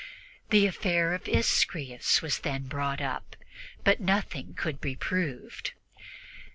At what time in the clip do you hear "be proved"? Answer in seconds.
4.81-5.73